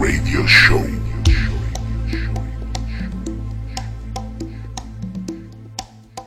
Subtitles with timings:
[0.00, 0.80] Radio Show.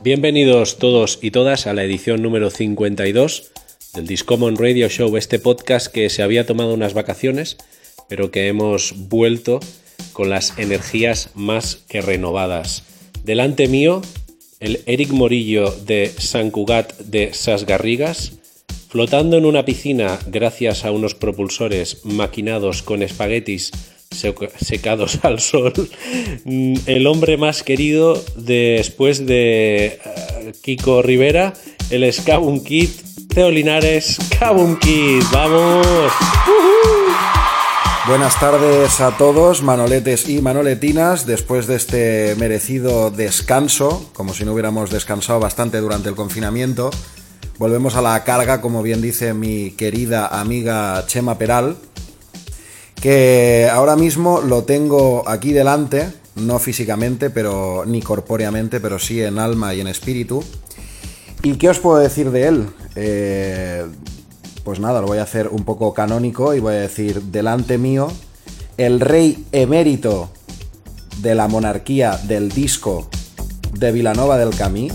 [0.04, 3.50] Bienvenidos todos y todas a la edición número 52
[3.94, 7.56] del Discommon Radio Show, este podcast que se había tomado unas vacaciones,
[8.08, 9.58] pero que hemos vuelto
[10.12, 12.84] con las energías más que renovadas.
[13.24, 14.00] Delante mío,
[14.60, 18.34] el Eric Morillo de San Cugat de Sasgarrigas,
[18.94, 23.72] flotando en una piscina gracias a unos propulsores maquinados con espaguetis
[24.12, 25.72] secados al sol,
[26.44, 31.54] mm, el hombre más querido después de eh, Kiko Rivera,
[31.90, 32.90] el Scabun Kid,
[33.34, 36.12] Teo Linares, Cabum Kid, ¡vamos!
[38.06, 44.52] Buenas tardes a todos, manoletes y manoletinas, después de este merecido descanso, como si no
[44.52, 46.92] hubiéramos descansado bastante durante el confinamiento.
[47.64, 51.78] Volvemos a la carga, como bien dice mi querida amiga Chema Peral,
[53.00, 59.38] que ahora mismo lo tengo aquí delante, no físicamente, pero ni corpóreamente, pero sí en
[59.38, 60.44] alma y en espíritu.
[61.42, 62.66] ¿Y qué os puedo decir de él?
[62.96, 63.86] Eh,
[64.62, 68.12] pues nada, lo voy a hacer un poco canónico y voy a decir delante mío
[68.76, 70.28] el rey emérito
[71.22, 73.08] de la monarquía del disco
[73.72, 74.90] de Vilanova del Camí,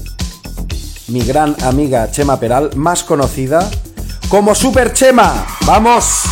[1.10, 3.70] mi gran amiga Chema Peral, más conocida
[4.28, 5.46] como Super Chema.
[5.66, 6.24] ¡Vamos!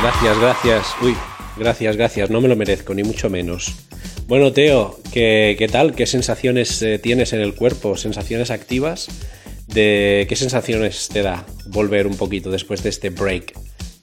[0.00, 0.86] Gracias, gracias.
[1.02, 1.16] Uy,
[1.56, 2.30] gracias, gracias.
[2.30, 3.74] No me lo merezco, ni mucho menos.
[4.28, 5.94] Bueno, Teo, ¿qué, qué tal?
[5.94, 7.96] ¿Qué sensaciones eh, tienes en el cuerpo?
[7.96, 9.08] ¿Sensaciones activas?
[9.66, 13.58] ¿De qué sensaciones te da volver un poquito después de este break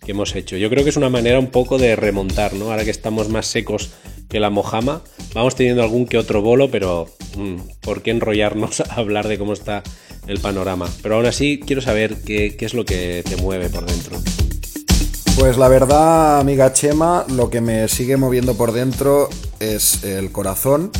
[0.06, 0.58] que hemos hecho?
[0.58, 2.72] Yo creo que es una manera un poco de remontar, ¿no?
[2.72, 3.92] Ahora que estamos más secos
[4.30, 5.02] que la mojama,
[5.34, 7.08] vamos teniendo algún que otro bolo, pero
[7.38, 9.84] mm, ¿por qué enrollarnos a hablar de cómo está
[10.28, 10.90] el panorama?
[11.02, 14.18] Pero aún así quiero saber qué, es lo que te mueve por dentro.
[15.38, 19.30] Pues la verdad, amiga Chema, lo que me sigue moviendo por dentro
[19.60, 20.92] es el corazón,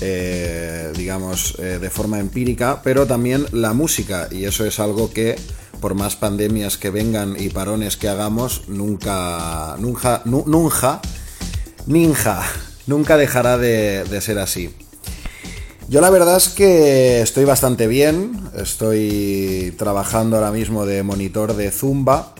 [0.00, 5.36] eh, digamos, eh, de forma empírica, pero también la música, y eso es algo que,
[5.80, 11.00] por más pandemias que vengan y parones que hagamos, nunca, nunca, nu- nunca,
[11.86, 12.42] ninja,
[12.86, 14.74] nunca dejará de, de ser así.
[15.88, 21.70] Yo la verdad es que estoy bastante bien, estoy trabajando ahora mismo de monitor de
[21.70, 22.34] Zumba,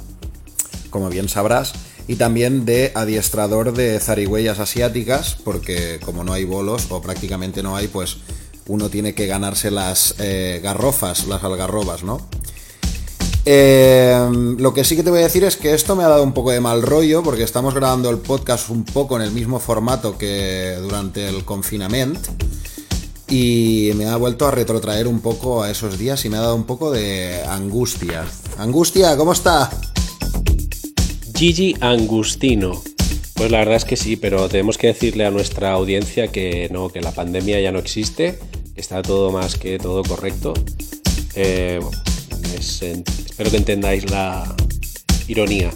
[0.91, 1.73] como bien sabrás,
[2.09, 7.77] y también de adiestrador de zarigüeyas asiáticas, porque como no hay bolos, o prácticamente no
[7.77, 8.19] hay, pues
[8.67, 12.27] uno tiene que ganarse las eh, garrofas, las algarrobas, ¿no?
[13.45, 16.23] Eh, lo que sí que te voy a decir es que esto me ha dado
[16.23, 19.59] un poco de mal rollo, porque estamos grabando el podcast un poco en el mismo
[19.59, 22.31] formato que durante el confinamiento.
[23.29, 26.55] Y me ha vuelto a retrotraer un poco a esos días y me ha dado
[26.55, 28.25] un poco de angustia.
[28.59, 29.71] Angustia, ¿cómo está?
[31.35, 32.83] Gigi Angustino.
[33.35, 36.91] Pues la verdad es que sí, pero tenemos que decirle a nuestra audiencia que no,
[36.91, 38.39] que la pandemia ya no existe,
[38.77, 40.53] está todo más que todo correcto.
[41.35, 41.81] Eh,
[43.33, 44.45] espero que entendáis la
[45.27, 45.71] ironía.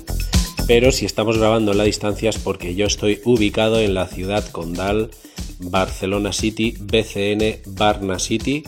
[0.67, 4.47] Pero si estamos grabando en la distancia es porque yo estoy ubicado en la ciudad
[4.51, 5.11] condal
[5.59, 8.63] Barcelona City, BCN Barna City.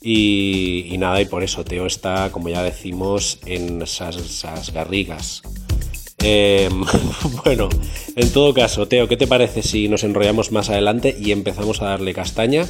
[0.00, 5.42] Y, nada, y por eso Teo está, como ya decimos, en esas, garrigas.
[6.22, 6.70] Eh,
[7.44, 7.68] bueno,
[8.14, 11.86] en todo caso, Teo, ¿qué te parece si nos enrollamos más adelante y empezamos a
[11.86, 12.64] darle castaña?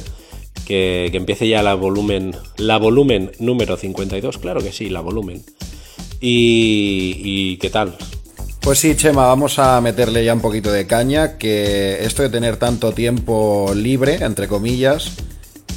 [0.65, 5.43] Que, empiece ya la volumen, la volumen número 52, claro que sí, la volumen.
[6.21, 7.97] Y, y ¿qué tal?
[8.61, 12.57] Pues sí, Chema, vamos a meterle ya un poquito de caña, que esto de tener
[12.57, 15.13] tanto tiempo libre, entre comillas,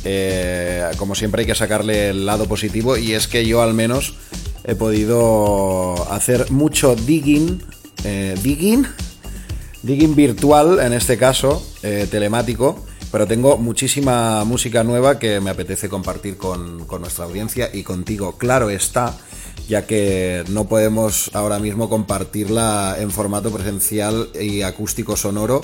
[0.05, 4.17] eh, como siempre hay que sacarle el lado positivo, y es que yo al menos
[4.65, 7.63] he podido hacer mucho digging,
[8.05, 8.87] eh, digging,
[9.83, 12.85] digging virtual en este caso, eh, telemático,
[13.15, 18.37] pero tengo muchísima música nueva que me apetece compartir con, con nuestra audiencia y contigo,
[18.39, 19.17] claro está,
[19.69, 25.61] ya que no podemos ahora mismo compartirla en formato presencial y acústico sonoro,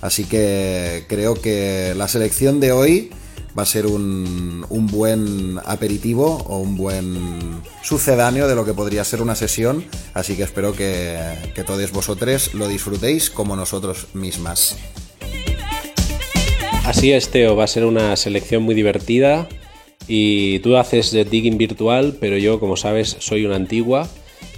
[0.00, 3.10] así que creo que la selección de hoy
[3.58, 9.02] va a ser un, un buen aperitivo o un buen sucedáneo de lo que podría
[9.02, 9.84] ser una sesión,
[10.14, 14.76] así que espero que, que todos vosotros lo disfrutéis como nosotros mismas.
[16.86, 19.48] Así es, Teo, va a ser una selección muy divertida.
[20.06, 24.08] Y tú haces de digging virtual, pero yo, como sabes, soy una antigua.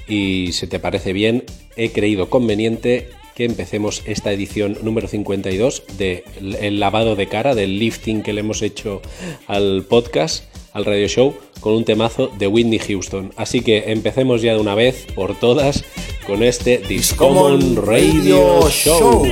[0.06, 1.44] Y si te parece bien,
[1.75, 6.22] he creído conveniente que empecemos esta edición número 52 del
[6.60, 9.00] el lavado de cara, del lifting que le hemos hecho
[9.46, 10.44] al podcast,
[10.75, 13.32] al radio show, con un temazo de Whitney Houston.
[13.36, 15.82] Así que empecemos ya de una vez por todas
[16.26, 19.25] con este Discommon Radio Show.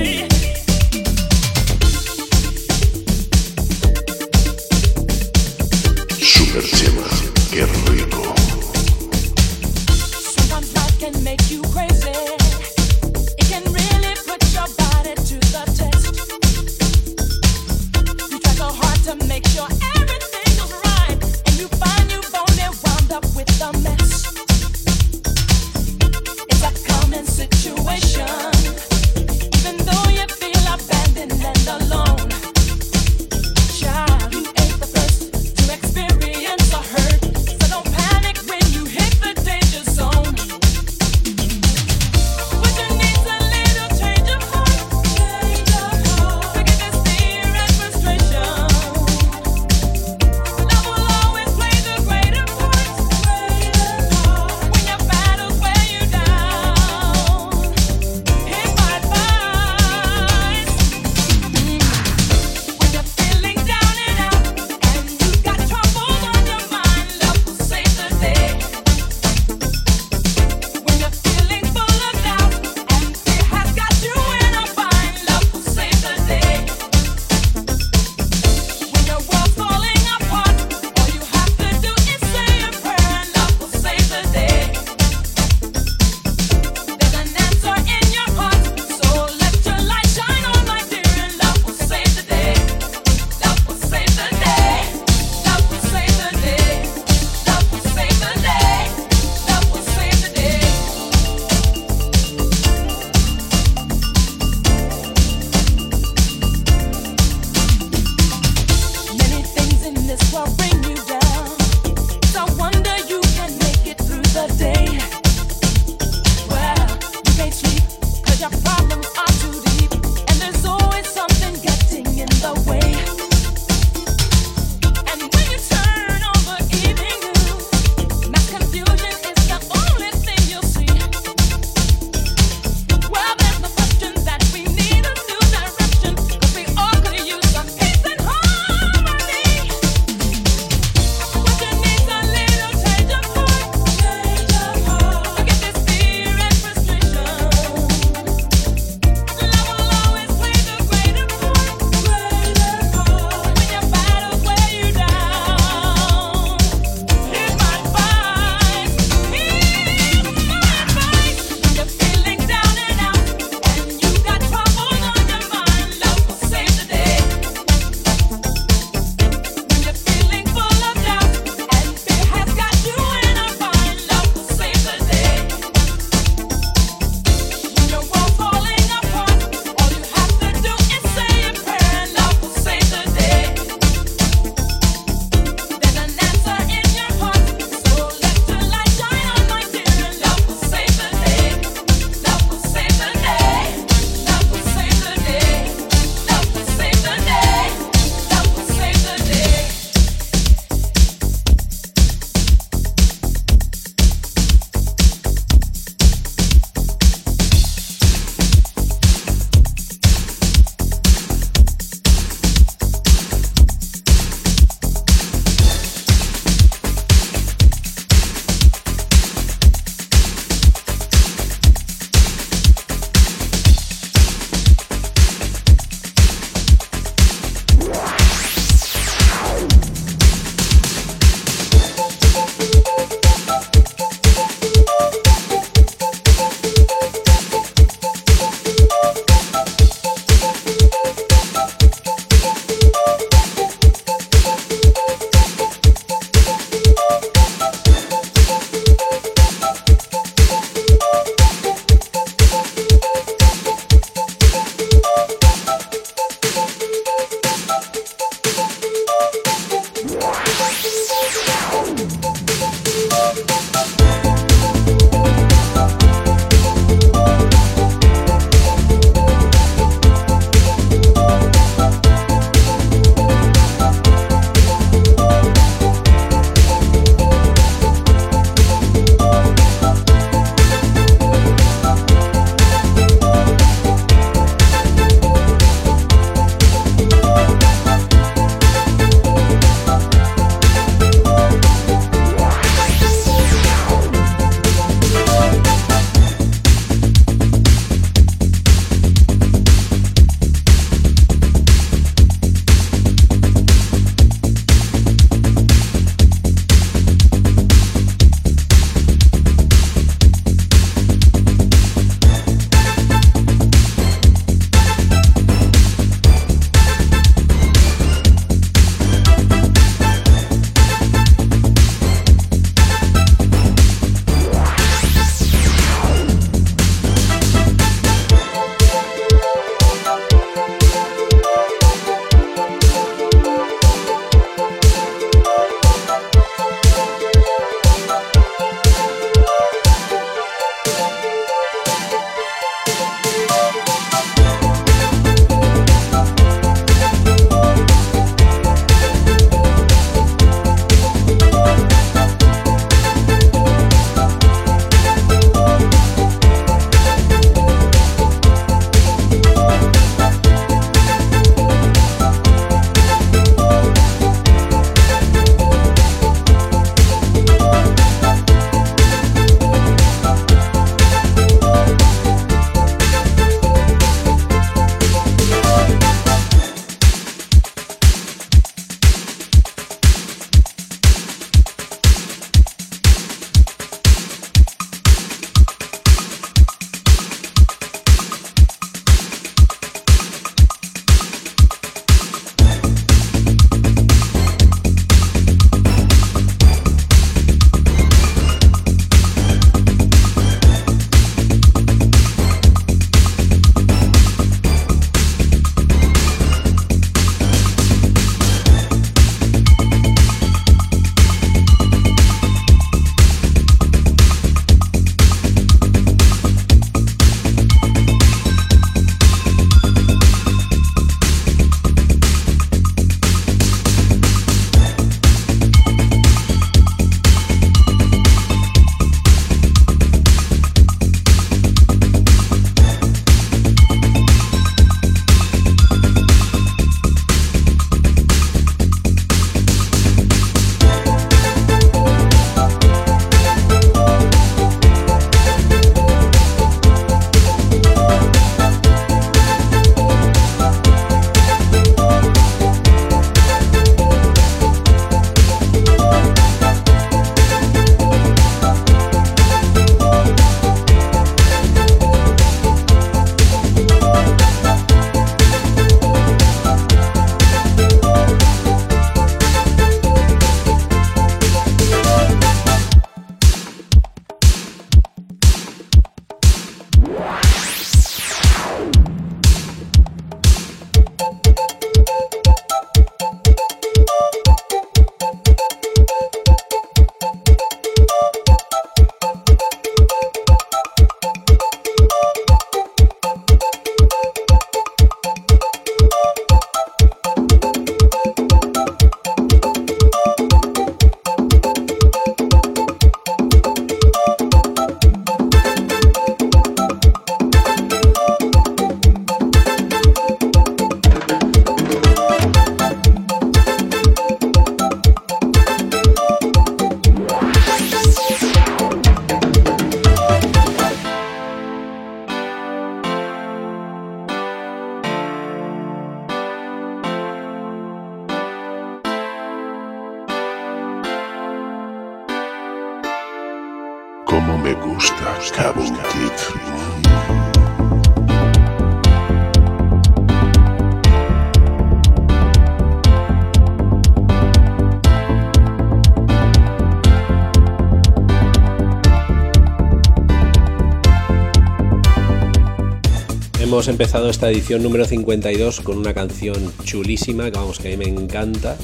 [553.86, 558.04] Hemos empezado esta edición número 52 con una canción chulísima que vamos que a mí
[558.04, 558.76] me encanta.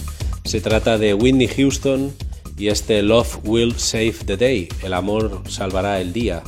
[0.44, 2.12] Se trata de Whitney Houston
[2.56, 6.44] y este Love Will Save the Day, el amor salvará el día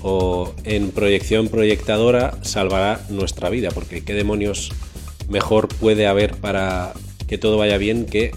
[0.00, 4.72] o en proyección proyectadora salvará nuestra vida, porque qué demonios
[5.28, 6.94] mejor puede haber para
[7.28, 8.32] que todo vaya bien que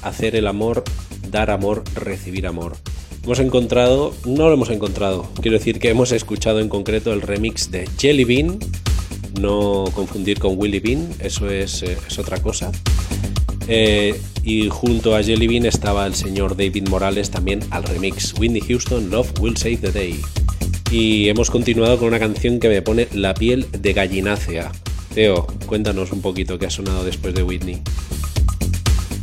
[0.00, 0.84] hacer el amor,
[1.28, 2.76] dar amor, recibir amor.
[3.24, 7.72] Hemos encontrado, no lo hemos encontrado, quiero decir que hemos escuchado en concreto el remix
[7.72, 8.60] de Jelly Bean,
[9.38, 12.70] no confundir con Willy Bean, eso es, eh, otra cosa.
[13.66, 18.62] Eh, y junto a Jelly Bean estaba el señor David Morales también al remix Whitney
[18.62, 20.20] Houston Love Will Save the Day.
[20.90, 24.72] Y hemos continuado con una canción que me pone la piel de gallinácea.
[25.14, 27.82] Teo, cuéntanos un poquito qué ha sonado después de Whitney.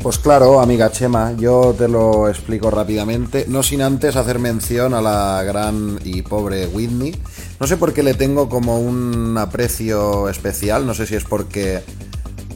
[0.05, 5.01] Pues claro, amiga Chema, yo te lo explico rápidamente, no sin antes hacer mención a
[5.01, 7.15] la gran y pobre Whitney.
[7.59, 11.81] No sé por qué le tengo como un aprecio especial, no sé si es porque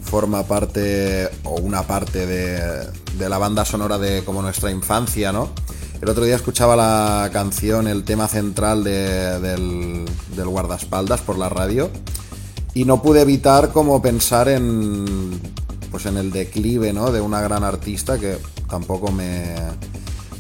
[0.03, 2.59] forma parte o una parte de,
[3.17, 5.49] de la banda sonora de como nuestra infancia, ¿no?
[6.01, 11.49] El otro día escuchaba la canción, el tema central de- del, del guardaespaldas por la
[11.49, 11.89] radio
[12.73, 15.39] y no pude evitar como pensar en
[15.91, 17.11] pues en el declive ¿no?
[17.11, 18.37] de una gran artista que
[18.69, 19.55] tampoco me,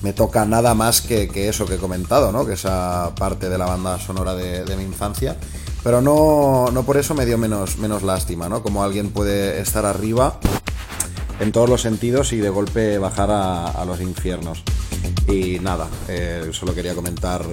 [0.01, 2.45] me toca nada más que, que eso que he comentado, ¿no?
[2.45, 5.35] que esa parte de la banda sonora de, mi infancia.
[5.83, 8.61] Pero no, no por eso me dio menos, menos lástima, ¿no?
[8.61, 10.39] Como alguien puede estar arriba
[11.39, 14.63] en todos los sentidos y de golpe bajar a, los infiernos.
[15.27, 17.45] Y nada, eh, solo quería comentar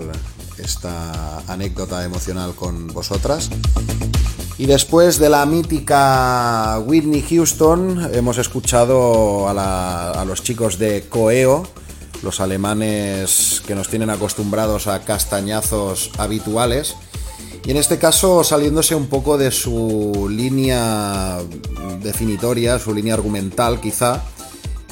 [0.58, 3.50] esta anécdota emocional con vosotras.
[4.58, 11.64] Y después de la mítica Whitney Houston, hemos escuchado a, a los chicos de Coeo,
[12.22, 16.96] los alemanes que nos tienen acostumbrados a castañazos habituales.
[17.64, 21.38] Y en este caso saliéndose un poco de su línea
[22.00, 24.22] definitoria, su línea argumental quizá,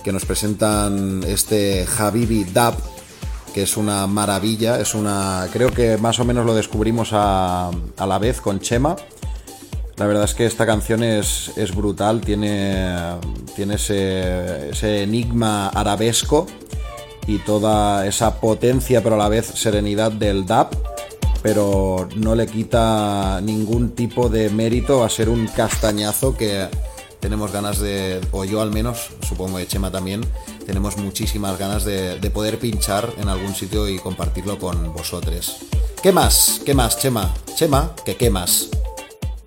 [0.03, 2.75] que nos presentan este Habibi Dab,
[3.55, 5.47] que es una maravilla, es una.
[5.53, 8.97] Creo que más o menos lo descubrimos a, la vez con Chema.
[9.97, 13.15] La verdad es que esta canción es, brutal, tiene,
[13.55, 16.49] tiene ese enigma arabesco
[17.27, 20.69] y toda esa potencia, pero a la vez serenidad del dub,
[21.43, 26.69] pero no le quita ningún tipo de mérito a ser un castañazo que
[27.21, 30.23] tenemos ganas de, o yo al menos, supongo que Chema también,
[30.67, 35.57] tenemos muchísimas ganas de, de poder pinchar en algún sitio y compartirlo con vosotros.
[36.03, 36.61] ¿Qué más?
[36.67, 37.33] ¿Qué más, Chema?
[37.57, 38.69] Chema, ¿qué qué más?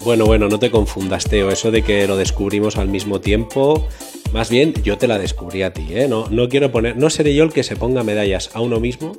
[0.04, 1.50] Bueno, bueno, no te confundas, Teo.
[1.50, 3.88] Eso de que lo descubrimos al mismo tiempo.
[4.34, 6.08] Más bien, yo te la descubrí a ti, ¿eh?
[6.08, 6.98] No, no quiero poner.
[6.98, 9.18] No seré yo el que se ponga medallas a uno mismo,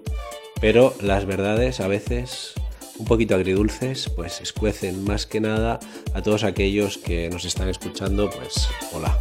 [0.60, 2.54] pero las verdades a veces
[2.98, 5.78] un poquito agridulces, pues escuecen más que nada
[6.14, 9.16] a todos aquellos que nos están escuchando, pues hola.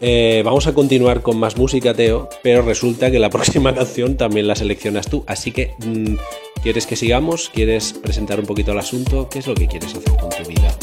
[0.00, 4.46] Eh, vamos a continuar con más música, Teo, pero resulta que la próxima canción también
[4.46, 6.14] la seleccionas tú, así que mm,
[6.62, 7.50] ¿quieres que sigamos?
[7.52, 9.28] ¿Quieres presentar un poquito el asunto?
[9.28, 10.77] ¿Qué es lo que quieres hacer con tu vida?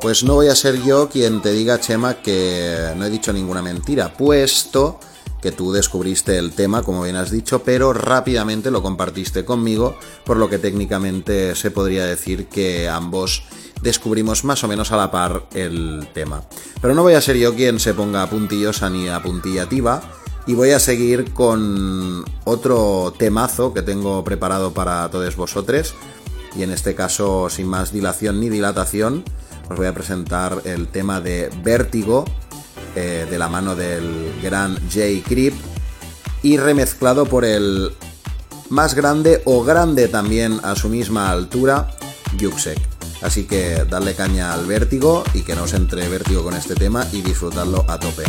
[0.00, 3.62] Pues no voy a ser yo quien te diga, Chema, que no he dicho ninguna
[3.62, 5.00] mentira, puesto
[5.42, 10.36] que tú descubriste el tema, como bien has dicho, pero rápidamente lo compartiste conmigo, por
[10.36, 13.42] lo que técnicamente se podría decir que ambos
[13.82, 16.44] descubrimos más o menos a la par el tema.
[16.80, 20.00] Pero no voy a ser yo quien se ponga puntillosa ni apuntillativa,
[20.46, 25.94] y voy a seguir con otro temazo que tengo preparado para todos vosotros,
[26.56, 29.24] y en este caso, sin más dilación ni dilatación,
[29.68, 32.24] os voy a presentar el tema de Vértigo,
[32.94, 35.54] eh, de la mano del gran Jay Creep,
[36.42, 37.92] y remezclado por el
[38.70, 41.90] más grande o grande también a su misma altura,
[42.36, 42.78] Yuxek.
[43.22, 47.04] Así que dadle caña al vértigo y que no os entre vértigo con este tema
[47.12, 48.22] y disfrutadlo a tope.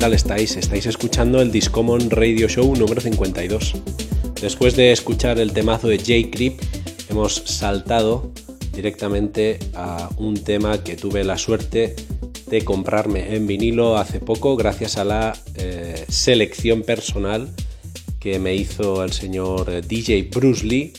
[0.00, 0.56] Tal estáis?
[0.56, 3.74] Estáis escuchando el Discommon Radio Show número 52.
[4.40, 6.30] Después de escuchar el temazo de J.
[6.30, 6.58] Creep,
[7.10, 8.32] hemos saltado
[8.72, 11.96] directamente a un tema que tuve la suerte
[12.46, 17.50] de comprarme en vinilo hace poco gracias a la eh, selección personal
[18.18, 20.94] que me hizo el señor DJ Bruce Lee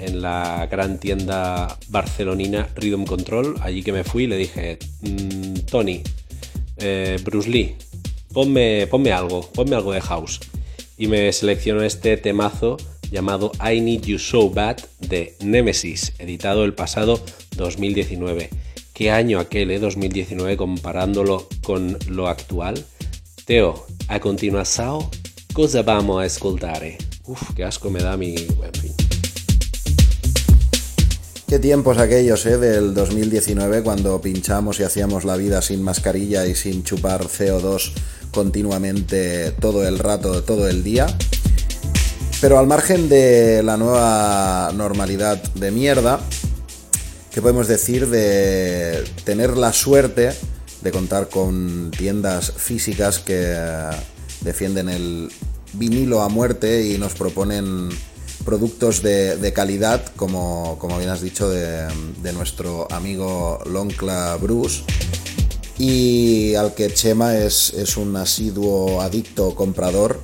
[0.00, 3.54] en la gran tienda barcelonina Rhythm Control.
[3.60, 6.02] Allí que me fui le dije, "Mm, Tony,
[6.78, 7.76] eh, Bruce Lee,
[8.32, 10.40] ponme, ponme algo, ponme algo de house.
[10.96, 12.76] Y me seleccionó este temazo
[13.10, 17.20] llamado I Need You So Bad de Nemesis, editado el pasado
[17.56, 18.50] 2019.
[18.92, 19.78] ¿Qué año aquel, eh?
[19.78, 22.84] 2019, comparándolo con lo actual?
[23.46, 25.08] Teo, a continuación,
[25.54, 26.98] cosa vamos a escoltare?
[27.24, 28.34] Uf, qué asco me da mi...
[28.34, 28.92] En fin.
[31.48, 32.58] Qué tiempos aquellos, ¿eh?
[32.58, 37.92] Del 2019, cuando pinchamos y hacíamos la vida sin mascarilla y sin chupar CO2
[38.32, 41.06] continuamente todo el rato, todo el día.
[42.40, 46.20] Pero al margen de la nueva normalidad de mierda,
[47.32, 50.32] ¿qué podemos decir de tener la suerte
[50.80, 53.54] de contar con tiendas físicas que
[54.40, 55.30] defienden el
[55.74, 57.90] vinilo a muerte y nos proponen
[58.44, 61.88] productos de, calidad, como, como bien has dicho, de,
[62.22, 64.82] de nuestro amigo Loncla Bruce
[65.80, 70.20] y al que Chema es, es, un asiduo adicto comprador.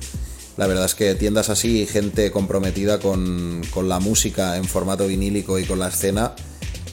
[0.55, 5.57] La verdad es que tiendas así, gente comprometida con, con, la música en formato vinílico
[5.57, 6.35] y con la escena,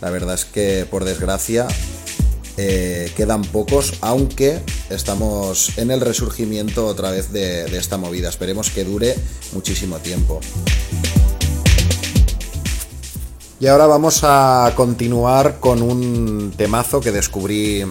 [0.01, 1.69] la verdad es que por desgracia
[2.57, 8.31] eh, quedan pocos, aunque estamos en el resurgimiento otra vez de, de esta movida.
[8.31, 9.15] Esperemos que dure
[9.53, 10.41] muchísimo tiempo.
[13.61, 17.85] Y ahora vamos a continuar con un temazo que descubrí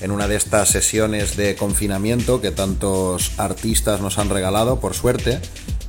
[0.00, 5.40] en una de estas sesiones de confinamiento que tantos artistas nos han regalado, por suerte,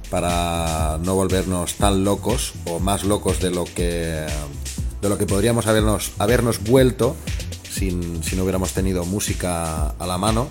[0.10, 4.26] para no volvernos tan locos o más locos de lo que,
[5.02, 7.16] de lo que podríamos habernos, habernos vuelto
[7.70, 10.50] sin, si no hubiéramos tenido música a la mano,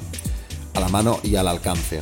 [0.75, 2.01] a la mano y al alcance.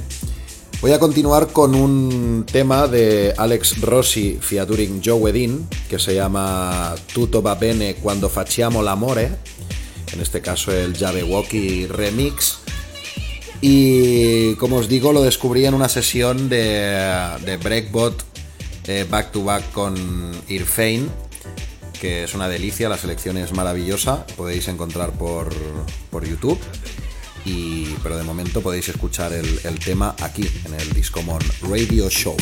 [0.81, 6.95] Voy a continuar con un tema de Alex Rossi featuring Joe Wedin que se llama
[7.13, 9.39] Tutto va bene quando facciamo l'amore
[10.13, 12.59] en este caso el Jabberwocky Remix.
[13.61, 18.25] Y como os digo, lo descubrí en una sesión de, Breakbot
[18.87, 19.97] eh, back to back con
[20.49, 21.07] Irfane,
[22.01, 25.53] que es una delicia, la selección es maravillosa, podéis encontrar por,
[26.11, 26.59] por YouTube.
[27.45, 32.37] Y, pero de momento podéis escuchar el, el tema aquí en el Discomon Radio Show.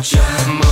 [0.00, 0.67] Gotcha.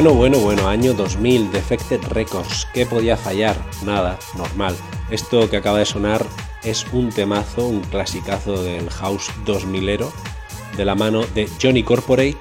[0.00, 2.68] Bueno, bueno, bueno, año 2000, Defected Records.
[2.72, 3.56] ¿Qué podía fallar?
[3.84, 4.76] Nada, normal.
[5.10, 6.24] Esto que acaba de sonar
[6.62, 10.08] es un temazo, un clasicazo del house 2000ero,
[10.76, 12.36] de la mano de Johnny Corporate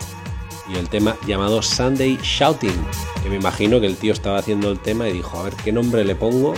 [0.71, 2.85] y el tema llamado Sunday Shouting,
[3.23, 5.71] que me imagino que el tío estaba haciendo el tema y dijo, a ver qué
[5.71, 6.53] nombre le pongo.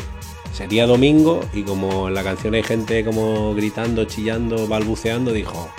[0.51, 5.69] Sería domingo y como en la canción hay gente como gritando, chillando, balbuceando, dijo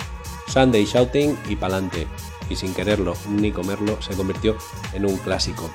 [0.47, 2.07] Sunday Shouting y pa'lante.
[2.51, 4.57] Y sin quererlo ni comerlo se convirtió
[4.93, 5.71] en un clásico.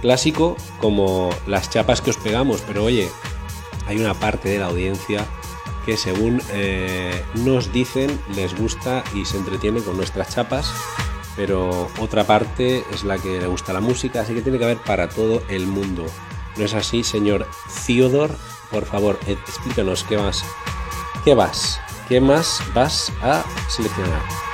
[0.00, 3.08] Clásico como las chapas que os pegamos, pero oye,
[3.86, 5.26] hay una parte de la audiencia
[5.84, 10.72] que según eh, nos dicen les gusta y se entretiene con nuestras chapas,
[11.36, 14.78] pero otra parte es la que le gusta la música, así que tiene que haber
[14.78, 16.06] para todo el mundo.
[16.56, 17.46] ¿No es así, señor
[17.86, 18.34] Theodore?
[18.70, 20.44] Por favor, eh, explícanos qué más.
[21.24, 21.80] ¿Qué vas?
[22.08, 24.47] ¿Qué más vas a seleccionar?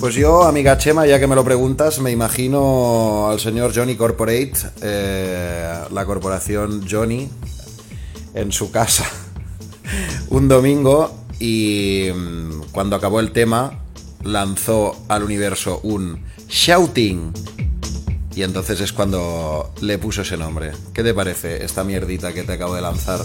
[0.00, 4.52] Pues yo, amiga Chema, ya que me lo preguntas, me imagino al señor Johnny Corporate,
[4.80, 7.28] eh, la corporación Johnny,
[8.32, 9.04] en su casa
[10.30, 13.82] un domingo y mm, cuando acabó el tema
[14.22, 17.32] lanzó al universo un shouting
[18.36, 20.70] y entonces es cuando le puso ese nombre.
[20.94, 23.18] ¿Qué te parece esta mierdita que te acabo de lanzar?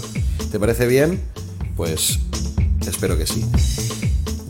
[0.50, 1.22] ¿Te parece bien?
[1.76, 2.18] Pues
[2.84, 3.44] espero que sí.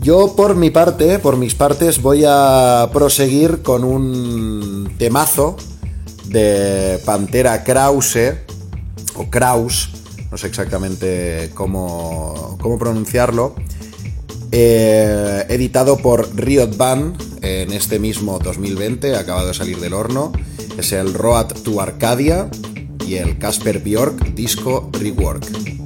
[0.05, 5.57] Yo por mi parte, por mis partes, voy a proseguir con un temazo
[6.27, 8.35] de Pantera Krause,
[9.15, 9.89] o Kraus,
[10.29, 13.55] no sé exactamente cómo, cómo pronunciarlo,
[14.51, 20.31] eh, editado por Riot Band en este mismo 2020, acabado de salir del horno.
[20.77, 22.47] Es el Road to Arcadia
[23.07, 25.84] y el Casper Bjork Disco Rework.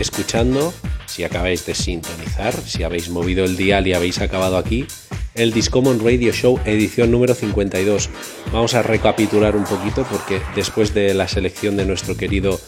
[0.00, 0.72] Escuchando,
[1.06, 4.86] si acabáis de sintonizar, si habéis movido el dial y habéis acabado aquí,
[5.34, 8.10] el Discommon Radio Show edición número 52.
[8.52, 12.58] Vamos a recapitular un poquito porque después de la selección de nuestro querido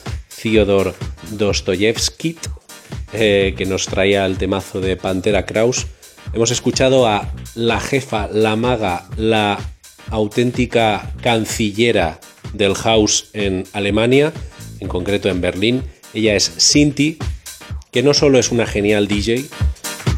[0.40, 0.94] Theodor
[1.32, 2.38] Dostoyevsky,
[3.12, 5.86] eh, que nos traía el temazo de Pantera Kraus,
[6.32, 9.58] hemos escuchado a la jefa, la maga, la
[10.10, 12.20] auténtica cancillera
[12.52, 14.32] del house en Alemania,
[14.80, 15.82] en concreto en Berlín.
[16.14, 17.18] Ella es Sinti,
[17.90, 19.46] que no solo es una genial DJ,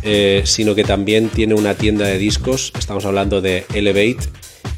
[0.02, 4.28] eh, sino que también tiene una tienda de discos, estamos hablando de Elevate,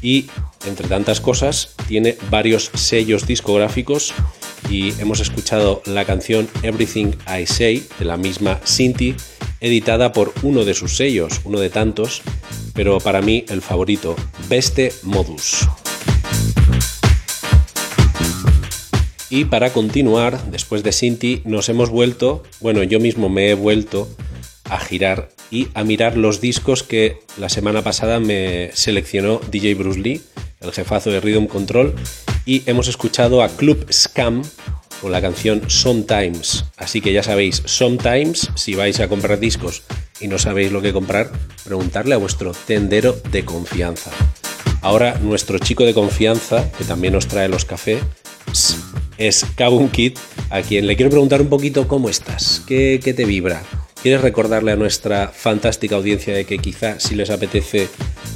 [0.01, 0.27] y
[0.67, 4.13] entre tantas cosas tiene varios sellos discográficos
[4.69, 9.15] y hemos escuchado la canción Everything I Say de la misma Sinti,
[9.61, 12.21] editada por uno de sus sellos, uno de tantos,
[12.73, 14.15] pero para mí el favorito,
[14.47, 15.67] Beste Modus.
[19.29, 24.07] Y para continuar, después de Sinti, nos hemos vuelto, bueno, yo mismo me he vuelto
[24.69, 29.99] a girar y a mirar los discos que la semana pasada me seleccionó DJ Bruce
[29.99, 30.21] Lee,
[30.61, 31.95] el jefazo de Rhythm Control,
[32.45, 34.43] y hemos escuchado a Club Scam
[35.01, 36.65] con la canción Sometimes.
[36.77, 39.83] Así que ya sabéis, Sometimes, si vais a comprar discos
[40.19, 41.31] y no sabéis lo que comprar,
[41.63, 44.11] preguntarle a vuestro tendero de confianza.
[44.81, 48.03] Ahora nuestro chico de confianza, que también nos trae los cafés,
[49.17, 50.17] es Kabun Kid,
[50.49, 53.63] a quien le quiero preguntar un poquito cómo estás, qué, qué te vibra.
[54.01, 57.89] ¿Quieres recordarle a nuestra fantástica audiencia de que quizá si les apetece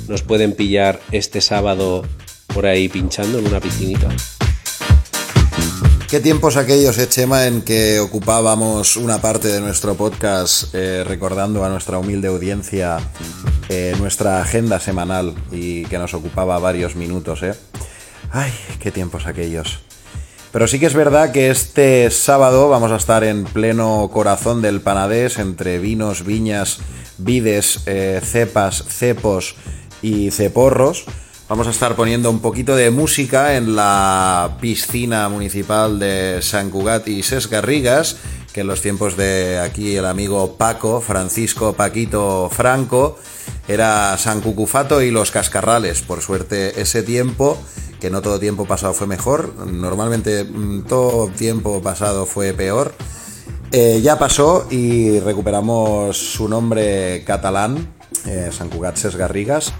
[0.07, 2.05] nos pueden pillar este sábado
[2.53, 4.09] por ahí pinchando en una piscinita?
[6.09, 11.63] ¿Qué tiempos aquellos, eh, Chema, en que ocupábamos una parte de nuestro podcast eh, recordando
[11.63, 12.97] a nuestra humilde audiencia
[13.69, 17.53] eh, nuestra agenda semanal y que nos ocupaba varios minutos, eh?
[18.31, 19.81] Ay, qué tiempos aquellos.
[20.51, 24.81] Pero sí que es verdad que este sábado vamos a estar en pleno corazón del
[24.81, 26.79] Panadés, entre vinos, viñas,
[27.19, 29.55] vides, eh, cepas, cepos
[30.01, 31.05] y ceporros.
[31.49, 37.07] Vamos a estar poniendo un poquito de música en la piscina municipal de San Cugat
[37.07, 38.17] y Ses Garrigas,
[38.51, 43.19] que en los tiempos de aquí el amigo Paco, Francisco Paquito Franco,
[43.67, 46.01] era San Cucufato y los Cascarrales.
[46.01, 47.59] Por suerte ese tiempo,
[47.99, 52.93] que no todo tiempo pasado fue mejor, normalmente mm, todo tiempo pasado fue peor.
[53.71, 57.93] Eh, ya pasó y recuperamos su nombre catalán,
[58.25, 59.73] eh, San Cugat Ses Garrigas.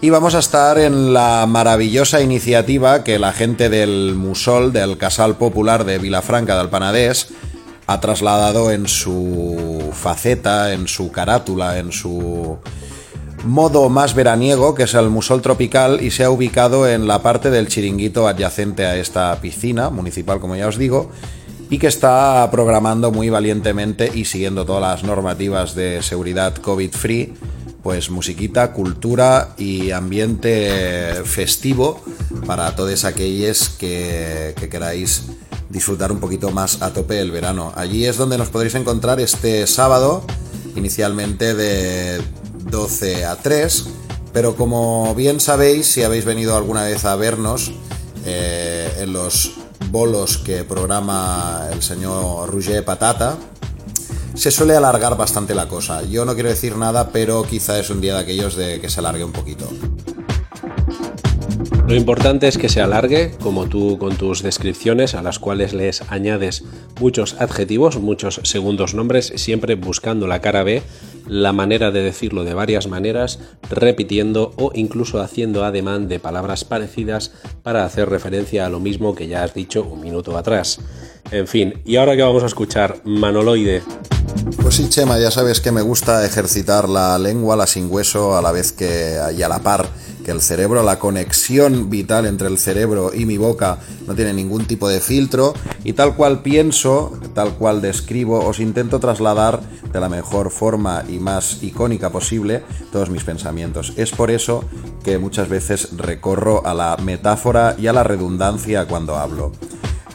[0.00, 5.36] Y vamos a estar en la maravillosa iniciativa que la gente del Musol, del Casal
[5.36, 7.28] Popular de Vilafranca del Panadés,
[7.86, 12.58] ha trasladado en su faceta, en su carátula, en su
[13.44, 17.50] modo más veraniego, que es el Musol Tropical, y se ha ubicado en la parte
[17.50, 21.10] del chiringuito adyacente a esta piscina municipal, como ya os digo,
[21.70, 27.34] y que está programando muy valientemente y siguiendo todas las normativas de seguridad COVID-free
[27.82, 32.00] pues musiquita, cultura y ambiente festivo
[32.46, 35.24] para todos aquellos que, que, queráis
[35.68, 37.74] disfrutar un poquito más a tope el verano.
[37.76, 40.24] Allí es donde nos podréis encontrar este sábado,
[40.76, 42.22] inicialmente de
[42.70, 43.84] 12 a 3,
[44.32, 47.72] pero como bien sabéis, si habéis venido alguna vez a vernos
[48.26, 49.52] eh, en los
[49.90, 53.36] bolos que programa el señor Roger Patata,
[54.34, 56.02] se suele alargar bastante la cosa.
[56.02, 59.00] Yo no quiero decir nada, pero quizá es un día de aquellos de que se
[59.00, 59.68] alargue un poquito.
[61.86, 66.00] Lo importante es que se alargue, como tú con tus descripciones, a las cuales les
[66.10, 66.64] añades
[66.98, 70.82] muchos adjetivos, muchos segundos nombres, siempre buscando la cara B,
[71.26, 73.38] la manera de decirlo de varias maneras,
[73.70, 79.28] repitiendo o incluso haciendo ademán de palabras parecidas para hacer referencia a lo mismo que
[79.28, 80.80] ya has dicho un minuto atrás.
[81.30, 83.82] En fin, y ahora que vamos a escuchar Manoloide.
[84.60, 88.42] Pues sí, Chema, ya sabes que me gusta ejercitar la lengua, la sin hueso, a
[88.42, 89.86] la vez que y a la par
[90.24, 94.64] que el cerebro, la conexión vital entre el cerebro y mi boca no tiene ningún
[94.66, 95.54] tipo de filtro
[95.84, 99.60] y tal cual pienso, tal cual describo, os intento trasladar
[99.92, 103.92] de la mejor forma y más icónica posible todos mis pensamientos.
[103.96, 104.64] Es por eso
[105.04, 109.52] que muchas veces recorro a la metáfora y a la redundancia cuando hablo.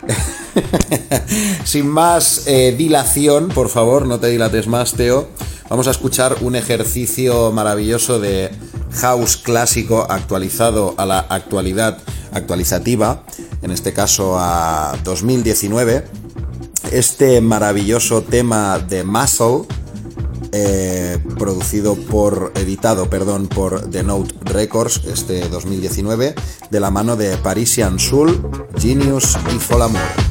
[1.64, 5.28] Sin más eh, dilación, por favor, no te dilates más, Teo.
[5.70, 8.50] Vamos a escuchar un ejercicio maravilloso de
[8.92, 12.00] house clásico actualizado a la actualidad
[12.32, 13.24] actualizativa,
[13.62, 16.06] en este caso a 2019.
[16.92, 19.68] Este maravilloso tema de Muscle,
[20.52, 26.34] eh, producido por, editado, perdón, por The Note Records, este 2019,
[26.70, 28.42] de la mano de Parisian Soul,
[28.78, 30.29] Genius y Folamour.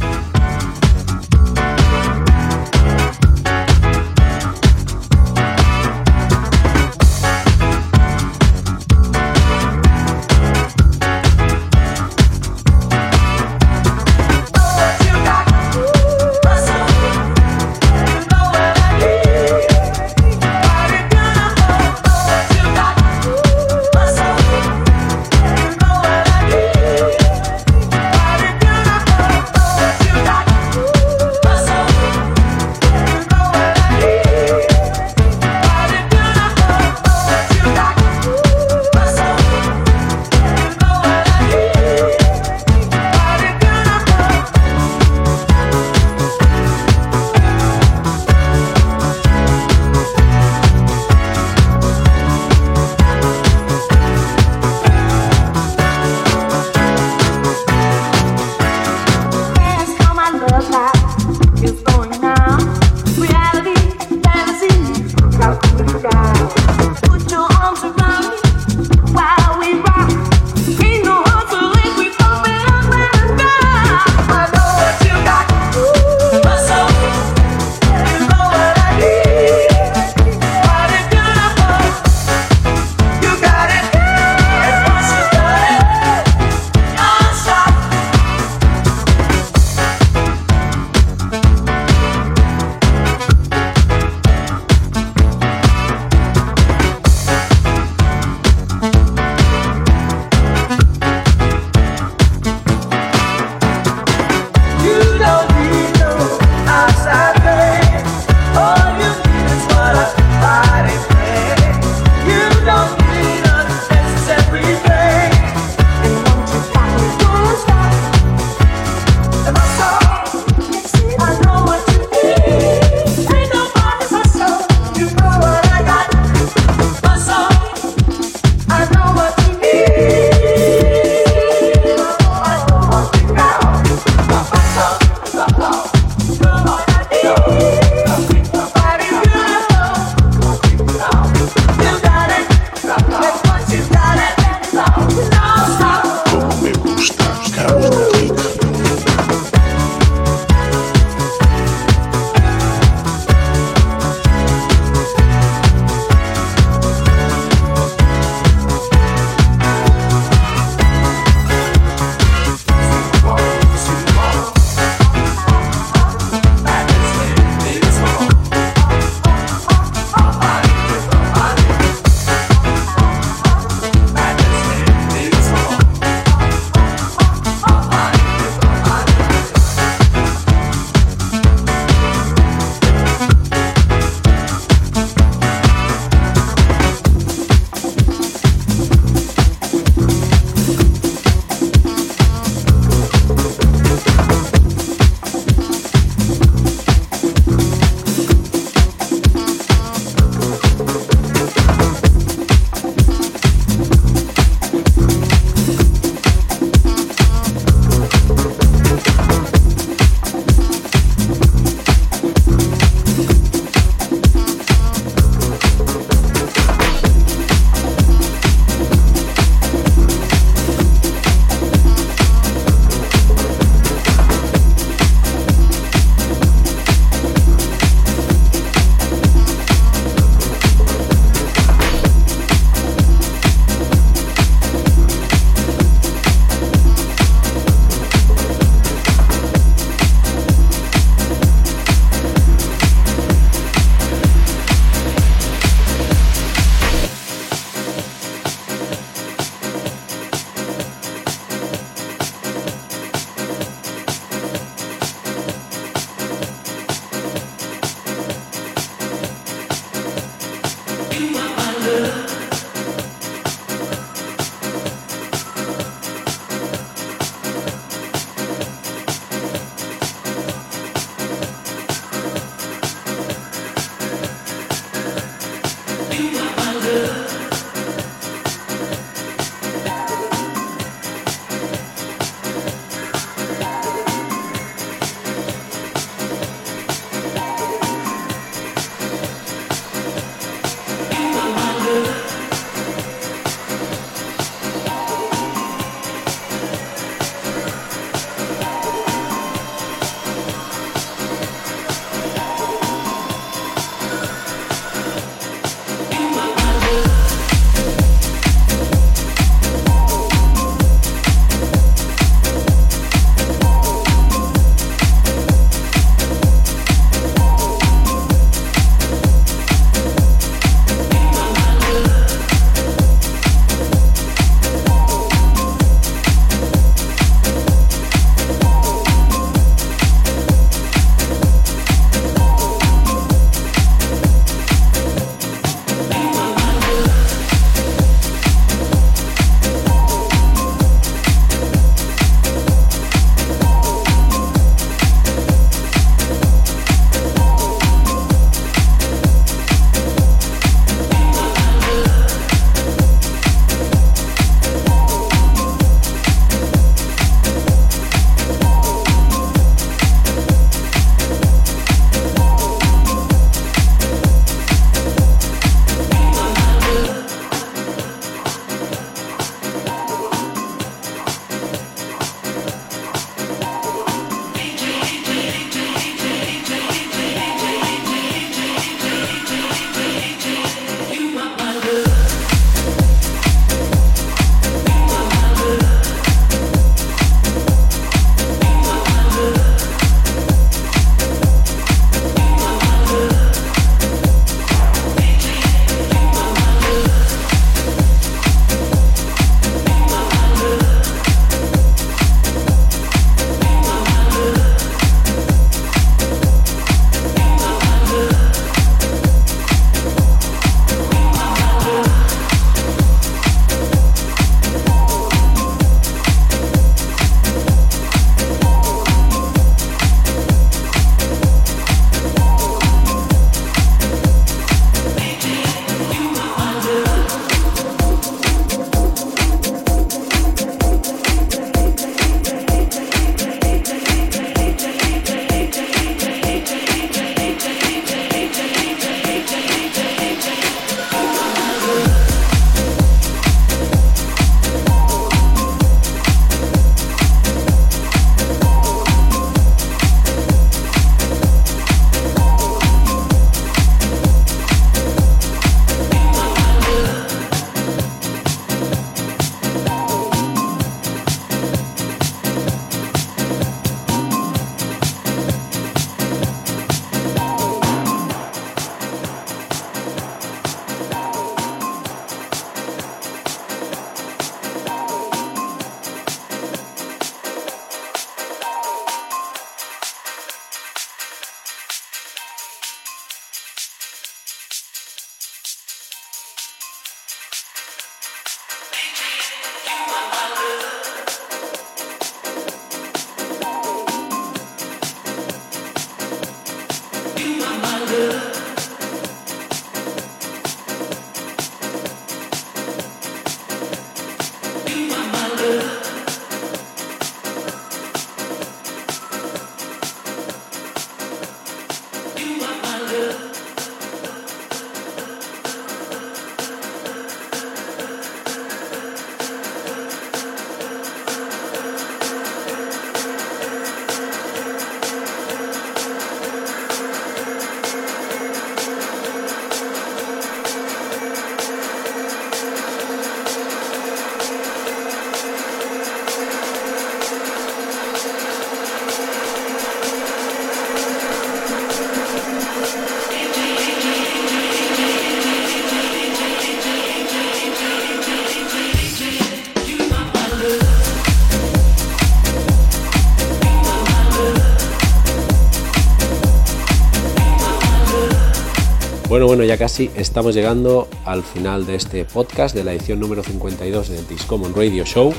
[559.28, 563.42] Bueno, bueno, ya casi estamos llegando al final de este podcast, de la edición número
[563.42, 565.34] 52 del Discommon Radio Show.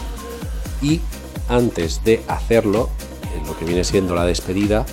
[0.80, 1.02] Y
[1.48, 2.92] antes de hacerlo,
[3.36, 4.86] en lo que viene siendo la despedida,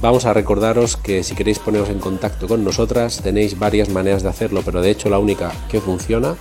[0.00, 4.28] vamos a recordaros que si queréis poneros en contacto con nosotras, tenéis varias maneras de
[4.28, 6.36] hacerlo, pero de hecho la única que funciona,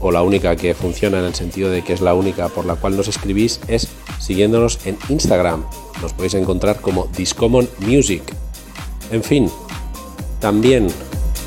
[0.00, 2.74] o la única que funciona en el sentido de que es la única por la
[2.74, 3.88] cual nos escribís, es
[4.20, 5.64] siguiéndonos en Instagram.
[6.02, 8.22] Nos podéis encontrar como Discommon Music.
[9.10, 9.50] En fin,
[10.46, 10.86] también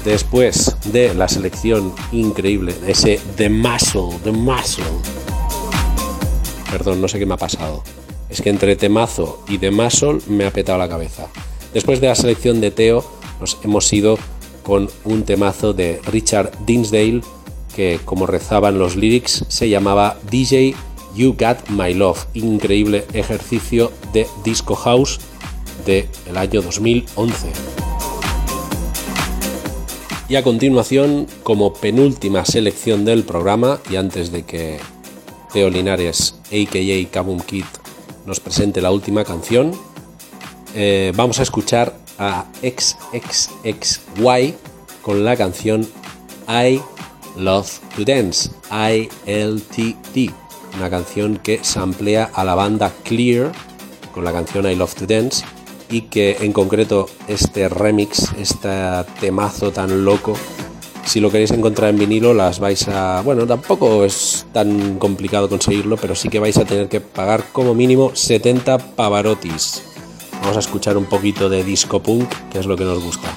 [0.04, 4.84] después de la selección increíble ese The Muscle, The Muscle.
[6.70, 7.82] Perdón, no sé qué me ha pasado.
[8.30, 11.30] Es que entre temazo y The Muscle me ha petado la cabeza.
[11.74, 14.20] Después de la selección de Teo, nos hemos ido
[14.64, 17.22] con un temazo de Richard Dinsdale
[17.74, 20.76] que, como rezaban los lyrics, se llamaba DJ
[21.16, 22.26] You Got My Love.
[22.34, 25.22] Increíble ejercicio de Disco House
[25.86, 27.79] del año 2011.
[30.30, 34.78] Y a continuación, como penúltima selección del programa, y antes de que
[35.52, 37.10] Teo Linares, a.k.a.
[37.10, 37.66] Kabum Kid,
[38.28, 39.72] nos presente la última canción,
[40.76, 44.54] eh, vamos a escuchar a XXXY
[45.02, 45.82] con la canción
[46.48, 46.80] I
[47.36, 50.32] Love to Dance, ILTT,
[50.78, 53.52] una canción que samplea a la banda Clear
[54.14, 55.44] con la canción I Love to Dance
[55.90, 58.70] y que en concreto este remix, este
[59.20, 60.36] temazo tan loco,
[61.06, 63.22] si lo queréis encontrar en vinilo las vais a...
[63.22, 67.74] Bueno, tampoco es tan complicado conseguirlo, pero sí que vais a tener que pagar como
[67.74, 69.84] mínimo 70 pavarotis.
[70.41, 73.28] Vamos a escuchar un poquito de disco punk, que es lo que nos gusta.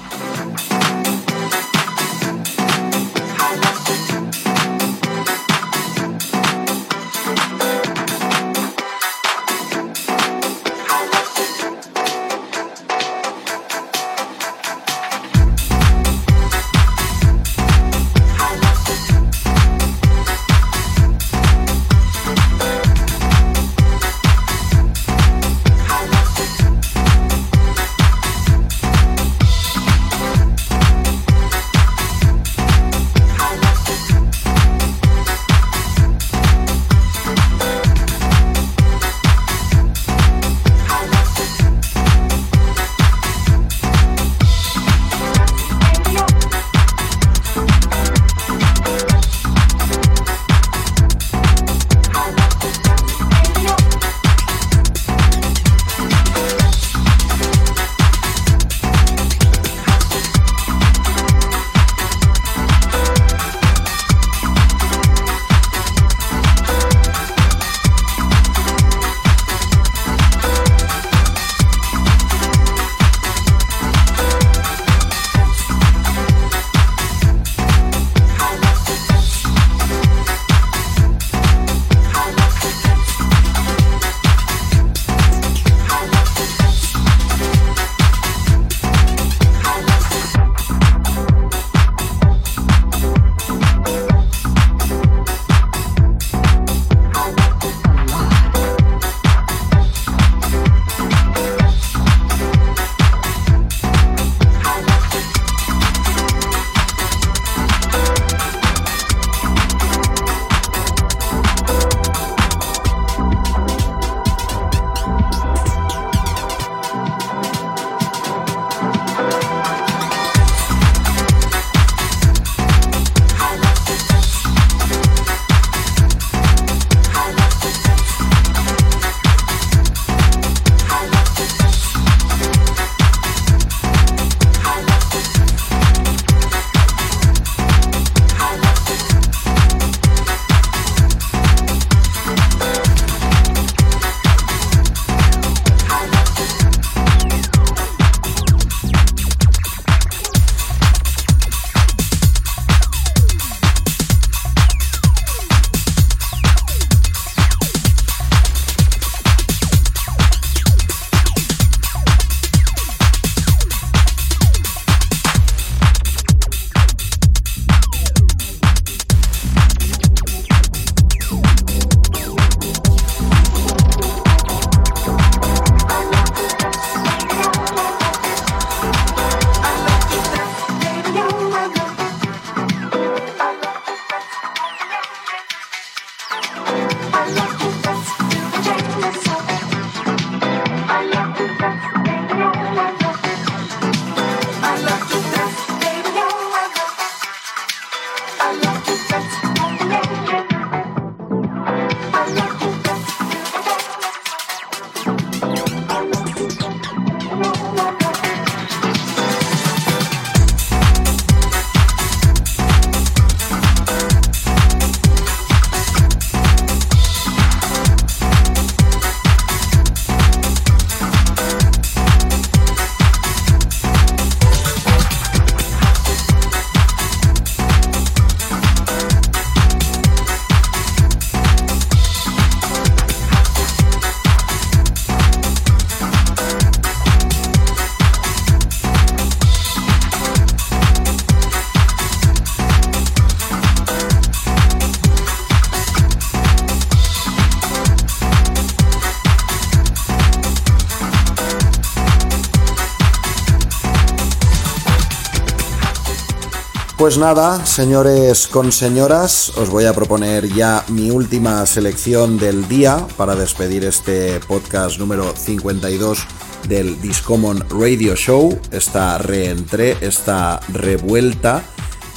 [257.03, 263.09] Pues nada, señores con señoras, os voy a proponer ya mi última selección del día
[263.17, 266.25] para despedir este podcast número 52
[266.69, 271.65] del Discommon Radio Show, esta reentré, esta revuelta,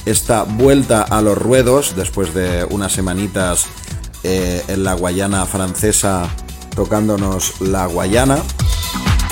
[0.04, 3.66] esta vuelta a los ruedos después de unas semanitas
[4.22, 6.28] eh, en la Guayana francesa
[6.76, 8.38] tocándonos la Guayana.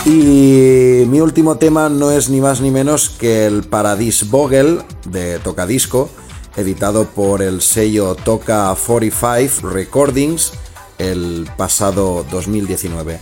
[0.05, 4.82] Y mi último tema no es ni más ni menos que el Paradis Vogel
[5.15, 6.11] de Tocadisco,
[6.57, 10.53] editado por el sello Toca 45 Recordings
[10.99, 13.19] el pasado 2019.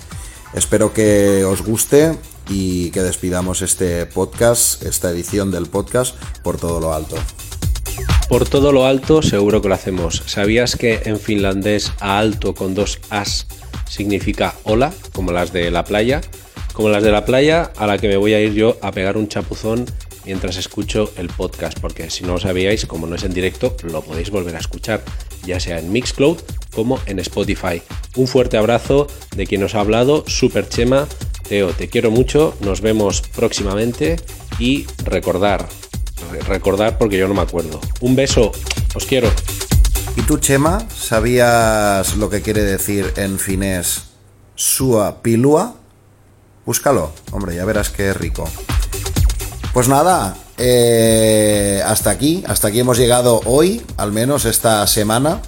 [0.55, 6.81] Espero que os guste y que despidamos este podcast, esta edición del podcast, por todo
[6.81, 7.17] lo alto.
[8.29, 10.23] Por todo lo alto, seguro que lo hacemos.
[10.27, 13.47] ¿Sabías que en finlandés a alto con dos as
[13.89, 16.23] significa hola, como las de la playa?
[16.73, 19.19] Como las de la playa, a la que me voy a ir yo a pegar
[19.19, 19.85] un chapuzón
[20.25, 24.03] mientras escucho el podcast, porque si no lo sabíais, como no es en directo, lo
[24.03, 25.03] podéis volver a escuchar,
[25.45, 26.39] ya sea en Mixcloud
[26.75, 27.83] como en Spotify.
[28.17, 31.07] Un fuerte abrazo de quien os ha hablado, Super Chema.
[31.49, 34.17] Teo, te quiero mucho, nos vemos próximamente
[34.59, 35.69] y recordar,
[36.47, 37.81] recordar porque yo no me acuerdo.
[38.01, 38.53] Un beso,
[38.95, 39.31] os quiero.
[40.17, 44.05] ¿Y tú, Chema, sabías lo que quiere decir en finés
[44.55, 45.75] sua pilua?
[46.67, 48.49] Búscalo, hombre, ya verás que rico.
[49.73, 55.41] Pues nada, eh, hasta aquí, hasta aquí hemos llegado hoy, al menos esta semana.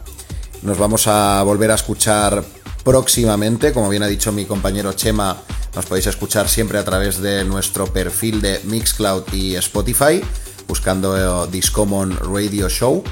[0.63, 2.43] Nos vamos a volver a escuchar
[2.85, 5.37] próximamente, como bien ha dicho mi compañero Chema,
[5.77, 10.23] nos podéis escuchar siempre a través de nuestro perfil de Mixcloud y Spotify,
[10.67, 13.05] buscando eh, Discommon Radio Show.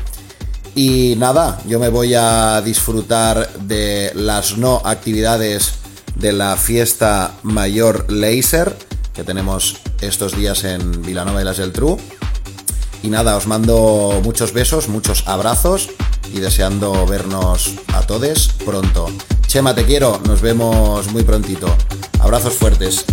[0.75, 5.75] Y nada, yo me voy a disfrutar de las no actividades
[6.15, 8.75] de la fiesta mayor Laser
[9.13, 11.99] que tenemos estos días en Vilanova y las del Tru.
[13.03, 15.91] Y nada, os mando muchos besos, muchos abrazos
[16.33, 19.09] y deseando vernos a todos pronto.
[19.47, 21.75] Chema, te quiero, nos vemos muy prontito.
[22.21, 23.05] Abrazos fuertes.